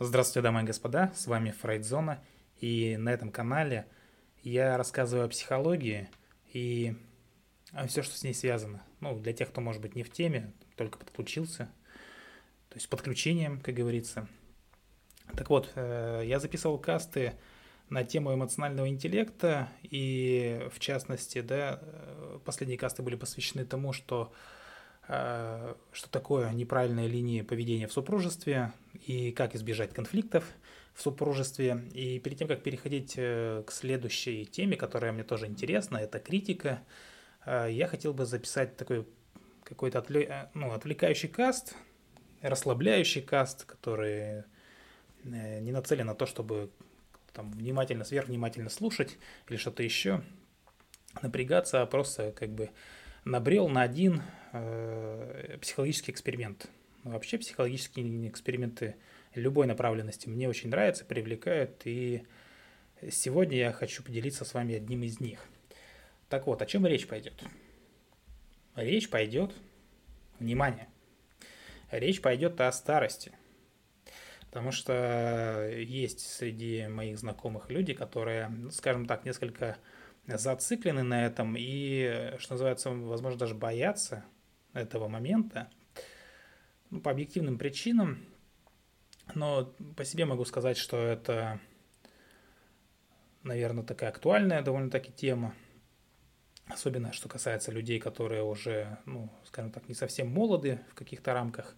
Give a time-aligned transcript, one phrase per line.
[0.00, 2.20] Здравствуйте, дамы и господа, с вами Фрейдзона,
[2.60, 3.86] и на этом канале
[4.42, 6.08] я рассказываю о психологии
[6.52, 6.96] и
[7.86, 8.82] все, что с ней связано.
[8.98, 11.70] Ну, для тех, кто, может быть, не в теме, только подключился,
[12.70, 14.26] то есть подключением, как говорится.
[15.36, 17.34] Так вот, э, я записывал касты
[17.88, 24.32] на тему эмоционального интеллекта, и в частности, да, э, последние касты были посвящены тому, что
[25.06, 28.72] что такое неправильные линии поведения в супружестве
[29.06, 30.44] и как избежать конфликтов
[30.94, 31.84] в супружестве.
[31.92, 36.82] И перед тем, как переходить э, к следующей теме, которая мне тоже интересна, это критика,
[37.44, 39.06] э, я хотел бы записать такой
[39.64, 40.50] какой-то отвле...
[40.54, 41.74] ну, отвлекающий каст,
[42.42, 44.44] расслабляющий каст, который
[45.24, 46.70] не нацелен на то, чтобы
[47.32, 50.22] там внимательно, сверхвнимательно слушать или что-то еще,
[51.22, 52.70] напрягаться, а просто как бы
[53.24, 54.20] набрел на один э,
[55.60, 56.68] психологический эксперимент.
[57.02, 58.96] Ну, вообще психологические эксперименты
[59.34, 62.24] любой направленности мне очень нравятся, привлекают, и
[63.10, 65.44] сегодня я хочу поделиться с вами одним из них.
[66.28, 67.42] Так вот, о чем речь пойдет?
[68.76, 69.52] Речь пойдет,
[70.38, 70.88] внимание,
[71.90, 73.32] речь пойдет о старости.
[74.46, 79.78] Потому что есть среди моих знакомых люди, которые, ну, скажем так, несколько
[80.26, 84.24] зациклены на этом и, что называется, возможно, даже боятся
[84.74, 85.70] этого момента
[86.90, 88.24] ну, по объективным причинам.
[89.34, 91.58] Но по себе могу сказать, что это,
[93.42, 95.54] наверное, такая актуальная довольно-таки тема.
[96.66, 101.74] Особенно, что касается людей, которые уже, ну, скажем так, не совсем молоды в каких-то рамках.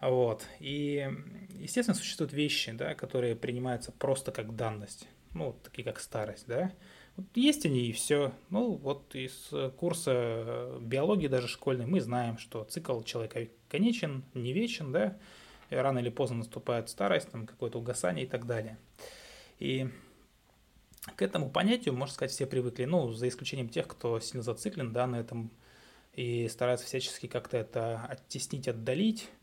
[0.00, 0.46] Вот.
[0.60, 1.08] И,
[1.54, 5.08] естественно, существуют вещи, да, которые принимаются просто как данность.
[5.34, 6.72] Ну, такие как старость, да.
[7.18, 8.32] Вот есть они и все.
[8.48, 14.92] Ну, вот из курса биологии даже школьной мы знаем, что цикл человека конечен, не вечен,
[14.92, 15.18] да,
[15.70, 18.78] и рано или поздно наступает старость, там какое-то угасание и так далее.
[19.58, 19.88] И
[21.16, 25.08] к этому понятию, можно сказать, все привыкли, ну, за исключением тех, кто сильно зациклен, да,
[25.08, 25.50] на этом
[26.12, 29.37] и старается всячески как-то это оттеснить, отдалить, Э,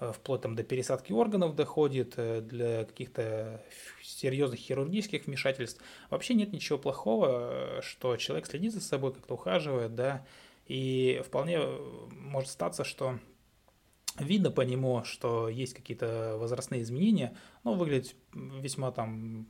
[0.00, 3.62] вплоть там до пересадки органов доходит, э, для каких-то
[4.02, 5.82] серьезных хирургических вмешательств.
[6.08, 10.24] Вообще нет ничего плохого, э, что человек следит за собой, как-то ухаживает, да,
[10.66, 11.60] и вполне
[12.12, 13.18] может статься, что
[14.18, 19.46] видно по нему, что есть какие-то возрастные изменения, но выглядит весьма там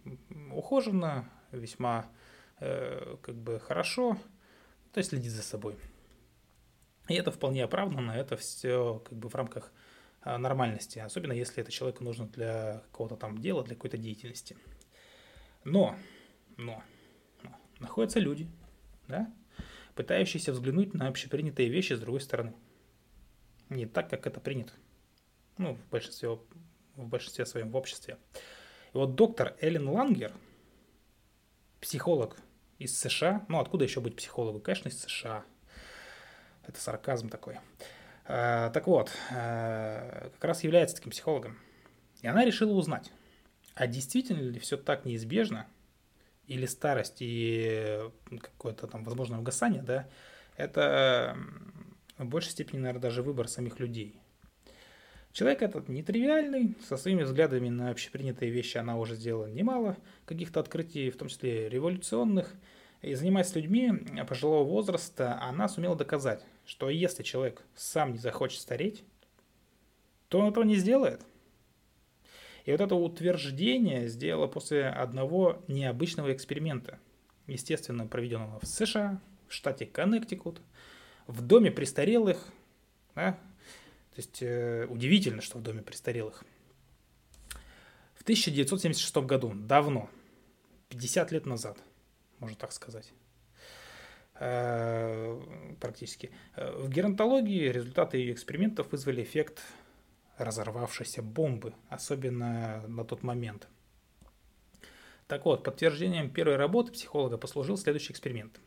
[0.52, 2.06] ухоженно, весьма
[2.58, 4.16] э, как бы хорошо,
[4.92, 5.76] то есть следит за собой.
[7.08, 9.72] И это вполне оправданно, это все как бы в рамках
[10.24, 14.56] нормальности, особенно если это человеку нужно для какого-то там дела, для какой-то деятельности.
[15.64, 15.96] Но,
[16.56, 16.82] но,
[17.42, 18.48] но находятся люди,
[19.08, 19.32] да,
[19.94, 22.54] пытающиеся взглянуть на общепринятые вещи с другой стороны.
[23.68, 24.72] Не так, как это принято.
[25.58, 26.28] Ну, в большинстве,
[26.96, 28.18] в большинстве своем в обществе.
[28.92, 30.32] И вот доктор Эллен Лангер,
[31.80, 32.36] психолог
[32.78, 34.60] из США, ну откуда еще быть психологу?
[34.60, 35.44] Конечно, из США.
[36.66, 37.58] Это сарказм такой.
[38.32, 41.58] Э, так вот, э, как раз является таким психологом.
[42.22, 43.10] И она решила узнать,
[43.74, 45.66] а действительно ли все так неизбежно,
[46.46, 47.98] или старость и
[48.40, 50.08] какое-то там возможное угасание, да,
[50.56, 51.36] это
[52.18, 54.20] в большей степени, наверное, даже выбор самих людей.
[55.32, 61.10] Человек этот нетривиальный, со своими взглядами на общепринятые вещи она уже сделала немало каких-то открытий,
[61.10, 62.54] в том числе революционных–
[63.02, 63.92] и занимаясь людьми
[64.28, 69.02] пожилого возраста, она сумела доказать, что если человек сам не захочет стареть,
[70.28, 71.20] то он этого не сделает.
[72.64, 77.00] И вот это утверждение сделала после одного необычного эксперимента,
[77.48, 80.60] естественно, проведенного в США, в штате Коннектикут,
[81.26, 82.46] в доме престарелых.
[83.16, 83.32] Да?
[83.32, 86.44] То есть э, удивительно, что в доме престарелых.
[88.14, 90.08] В 1976 году, давно,
[90.90, 91.78] 50 лет назад–
[92.38, 93.12] можно так сказать
[95.78, 96.30] практически.
[96.56, 99.62] Э, в геронтологии результаты ее экспериментов вызвали эффект
[100.38, 103.68] разорвавшейся бомбы, особенно на тот момент.
[105.26, 108.58] Так вот, подтверждением первой работы психолога послужил следующий эксперимент.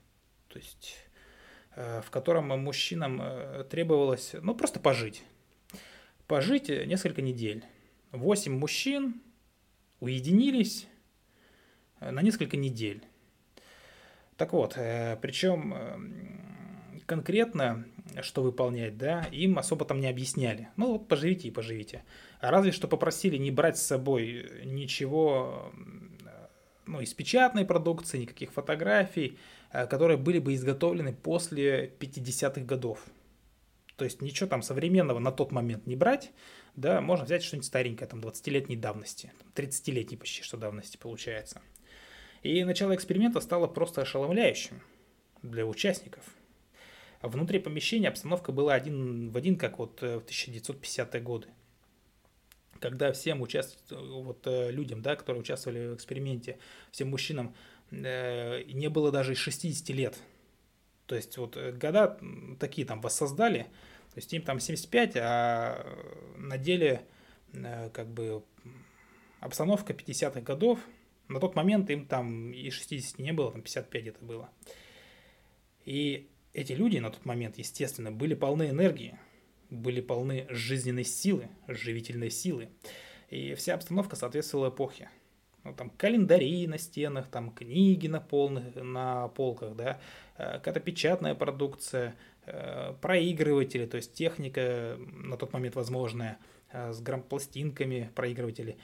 [0.48, 0.96] то есть
[1.76, 3.22] э, в котором мужчинам
[3.70, 5.22] требовалось, ну, просто пожить.
[6.26, 7.64] Пожить несколько недель.
[8.10, 9.20] Восемь мужчин
[10.00, 10.88] уединились
[12.00, 13.04] на несколько недель.
[14.36, 17.84] Так вот, э, причем э, конкретно,
[18.22, 20.68] что выполнять, да, им особо там не объясняли.
[20.76, 22.04] Ну вот поживите и поживите.
[22.40, 25.72] А разве что попросили не брать с собой ничего
[26.86, 29.38] ну, из печатной продукции, никаких фотографий,
[29.72, 33.04] э, которые были бы изготовлены после 50-х годов.
[33.96, 36.32] То есть ничего там современного на тот момент не брать,
[36.74, 41.62] да, можно взять что-нибудь старенькое, там 20-летней давности, 30-летней почти что давности получается.
[42.42, 44.82] И начало эксперимента стало просто ошеломляющим
[45.42, 46.24] для участников.
[47.26, 51.48] Внутри помещения обстановка была один в один, как вот э, в 1950-е годы
[52.84, 53.78] когда всем участ...
[53.90, 56.58] вот, э, людям, да, которые участвовали в эксперименте,
[56.90, 57.54] всем мужчинам
[57.90, 60.18] э, не было даже и 60 лет.
[61.06, 62.18] То есть вот э, года
[62.60, 63.62] такие там воссоздали,
[64.12, 65.96] то есть им там 75, а
[66.36, 67.06] на деле
[67.94, 68.42] как бы
[69.40, 70.78] обстановка 50-х годов,
[71.28, 74.50] на тот момент им там и 60 не было, там 55 где-то было.
[75.86, 79.18] И эти люди на тот момент, естественно, были полны энергии,
[79.70, 82.68] были полны жизненной силы, живительной силы.
[83.28, 85.10] И вся обстановка соответствовала эпохе.
[85.64, 89.98] Ну, там календари на стенах, там книги на, полных, на полках, да,
[90.36, 92.14] э, какая-то печатная продукция,
[92.44, 96.38] э, проигрыватели, то есть техника на тот момент возможная,
[96.70, 98.76] э, с грампластинками проигрыватели,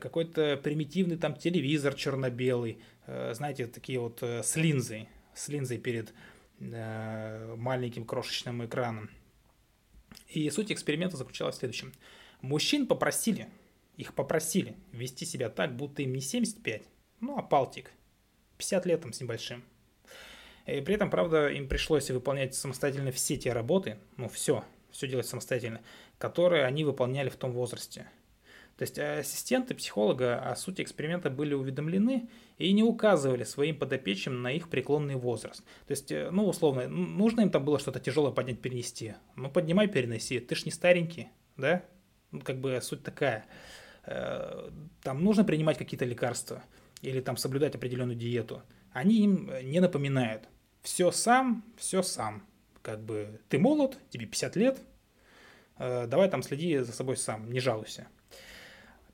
[0.00, 6.12] какой-то примитивный там телевизор черно-белый, знаете, такие вот с линзой, с линзой перед
[6.60, 9.10] маленьким крошечным экраном.
[10.28, 11.92] И суть эксперимента заключалась в следующем.
[12.40, 13.48] Мужчин попросили,
[13.96, 16.82] их попросили вести себя так, будто им не 75,
[17.20, 17.92] ну а палтик,
[18.58, 19.64] 50 лет там с небольшим.
[20.66, 25.26] И при этом, правда, им пришлось выполнять самостоятельно все те работы, ну все, все делать
[25.26, 25.80] самостоятельно,
[26.18, 28.06] которые они выполняли в том возрасте–
[28.78, 34.40] то есть э, ассистенты психолога о сути эксперимента были уведомлены и не указывали своим подопечным
[34.40, 35.64] на их преклонный возраст.
[35.88, 39.14] То есть, э, ну, условно, нужно им там было что-то тяжелое поднять, перенести.
[39.34, 41.82] Ну, поднимай, переноси, ты ж не старенький, да?
[42.30, 43.46] Ну, как бы суть такая.
[44.06, 44.70] Э,
[45.02, 46.62] там нужно принимать какие-то лекарства
[47.02, 48.62] или там соблюдать определенную диету.
[48.92, 50.48] Они им не напоминают.
[50.82, 52.46] Все сам, все сам.
[52.82, 54.78] Как бы ты молод, тебе 50 лет,
[55.78, 58.06] давай там следи за собой сам, не жалуйся.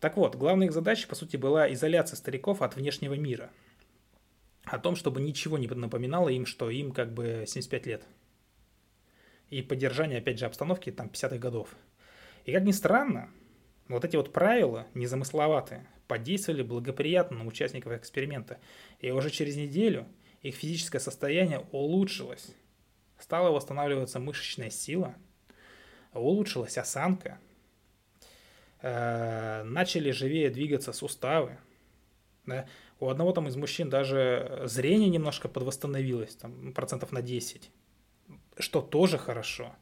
[0.05, 3.51] Так вот, главной их задачей, по сути, была изоляция стариков от внешнего мира.
[4.65, 8.07] О том, чтобы ничего не напоминало им, что им как бы 75 лет.
[9.49, 11.75] И поддержание, опять же, обстановки там 50-х годов.
[12.45, 13.31] И как ни странно,
[13.89, 18.59] вот эти вот правила, незамысловатые, подействовали благоприятно на участников эксперимента.
[19.01, 20.07] И уже через неделю
[20.43, 22.55] их физическое состояние улучшилось.
[23.19, 25.15] Стала восстанавливаться мышечная сила,
[26.13, 27.39] улучшилась осанка–
[28.91, 31.57] начали живее двигаться суставы.
[32.45, 32.67] Да?
[33.01, 37.71] У одного там из мужчин даже зрение немножко подвосстановилось, там, процентов на 10,
[38.59, 39.75] что тоже хорошо.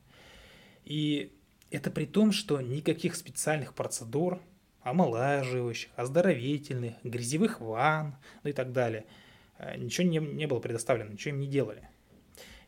[0.84, 1.32] И
[1.70, 4.40] это при том, что никаких специальных процедур,
[4.82, 9.06] омолаживающих, оздоровительных, грязевых ванн, ну и так далее,
[9.58, 11.88] э, ничего не, не было предоставлено, ничего им не делали.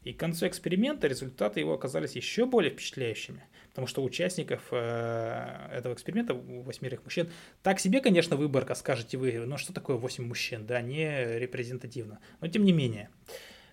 [0.03, 3.45] И к концу эксперимента результаты его оказались еще более впечатляющими,
[3.75, 7.31] потому что участников э, этого эксперимента, восьмерых мужчин,
[7.63, 12.21] так себе, конечно, выборка, скажете вы, но что такое 8 мужчин, да, не репрезентативно.
[12.41, 13.11] Но тем не менее,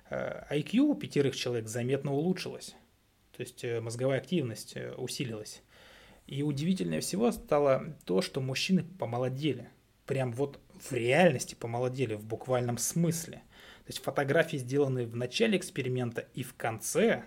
[0.10, 2.76] э, IQ у пятерых человек заметно улучшилось,
[3.36, 5.62] то есть э, мозговая активность усилилась.
[6.28, 9.70] И удивительнее всего стало то, что мужчины помолодели.
[10.06, 13.44] Прям вот в реальности помолодели, в буквальном смысле–
[13.86, 17.24] то есть фотографии, сделанные в начале эксперимента и в конце,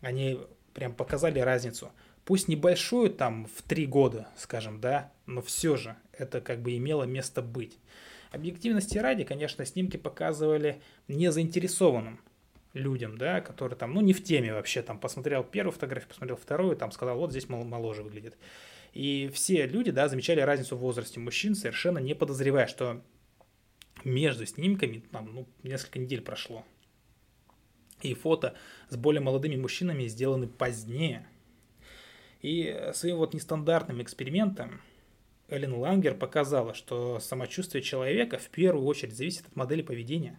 [0.00, 0.38] они
[0.78, 1.90] прям показали разницу.
[2.24, 7.02] Пусть небольшую, там, в три года, скажем, да, но все же это как бы имело
[7.02, 7.76] место быть.
[8.30, 12.20] Объективности ради, конечно, снимки показывали незаинтересованным
[12.74, 16.76] людям, да, которые там, ну, не в теме вообще, там, посмотрел первую фотографию, посмотрел вторую,
[16.76, 18.38] там, сказал, вот здесь моложе выглядит.
[18.92, 23.02] И все люди, да, замечали разницу в возрасте мужчин, совершенно не подозревая, что
[24.04, 26.64] между снимками, там, ну, несколько недель прошло.
[28.02, 28.54] И фото
[28.88, 31.26] с более молодыми мужчинами сделаны позднее.
[32.42, 34.80] И своим вот нестандартным экспериментом
[35.48, 40.38] Эллен Лангер показала, что самочувствие человека в первую очередь зависит от модели поведения.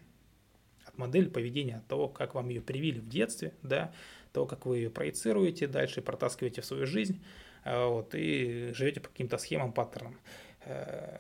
[0.86, 3.92] От модели поведения, от того, как вам ее привили в детстве, да,
[4.32, 7.24] того, как вы ее проецируете дальше, протаскиваете в свою жизнь,
[7.64, 10.18] а, вот, и живете по каким-то схемам, паттернам
[10.66, 11.18] э,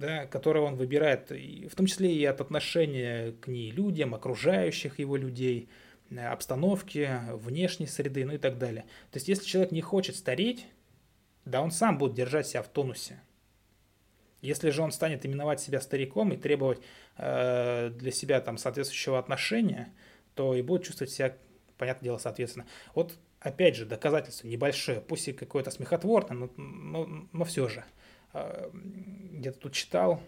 [0.00, 5.16] да, которые он выбирает, в том числе и от отношения к ней людям, окружающих его
[5.16, 5.68] людей,
[6.10, 8.84] э, обстановки, внешней среды, ну и так далее.
[9.10, 10.66] То есть, если человек не хочет стареть,
[11.44, 13.20] да, он сам будет держать себя в тонусе.
[14.40, 16.80] Если же он станет именовать себя стариком и требовать
[17.18, 19.92] э, для себя там соответствующего отношения,
[20.34, 21.36] то и будет чувствовать себя,
[21.76, 22.66] понятное дело, соответственно.
[22.94, 27.80] Вот опять же, доказательство небольшое, пусть и какое-то смехотворное, но, но, но все же.
[27.80, 27.84] Э,
[28.32, 30.20] где-то тут читал,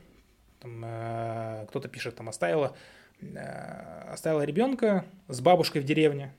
[0.60, 2.76] там, э, кто-то пишет, там оставила,
[3.20, 6.34] э, оставила ребенка с бабушкой в деревне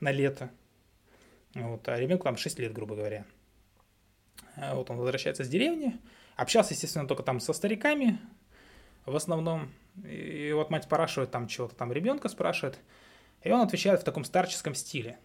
[0.00, 0.50] на лето.
[1.54, 3.24] Вот, а ребенку там 6 лет, грубо говоря.
[4.56, 5.98] Вот он возвращается с деревни,
[6.36, 8.20] Общался, естественно, только там со стариками
[9.06, 9.72] в основном.
[10.04, 12.78] И вот мать спрашивает там чего-то там ребенка спрашивает.
[13.42, 15.18] И он отвечает в таком старческом стиле.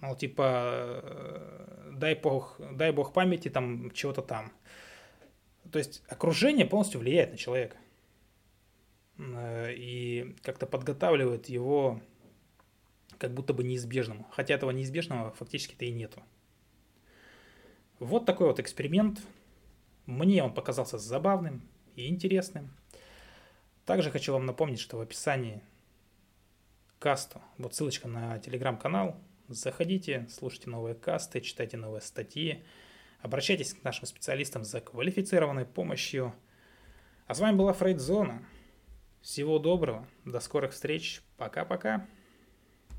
[0.00, 0.42] Ну, типа,
[1.02, 4.52] э, дай бог, дай бог памяти, там, чего-то там.
[5.72, 7.76] То есть окружение полностью влияет на человека.
[9.18, 12.00] Э, и как-то подготавливает его
[13.18, 14.28] как будто бы неизбежному.
[14.30, 16.22] Хотя этого неизбежного фактически-то и нету.
[17.98, 19.20] Вот такой вот эксперимент–
[20.06, 21.62] мне он показался забавным
[21.94, 22.76] и интересным.
[23.84, 25.62] Также хочу вам напомнить, что в описании
[26.98, 29.16] касту вот ссылочка на телеграм-канал.
[29.48, 32.64] Заходите, слушайте новые касты, читайте новые статьи,
[33.22, 36.34] обращайтесь к нашим специалистам за квалифицированной помощью.
[37.26, 38.42] А с вами была Фрейдзона.
[39.22, 42.06] Всего доброго, до скорых встреч, пока-пока.